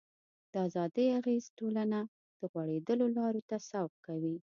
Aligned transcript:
د 0.51 0.53
ازادۍ 0.67 1.07
اغېز 1.19 1.45
ټولنه 1.59 1.99
د 2.39 2.41
غوړېدلو 2.51 3.05
لارو 3.17 3.41
ته 3.49 3.57
سوق 3.69 3.91
کوي. 4.07 4.35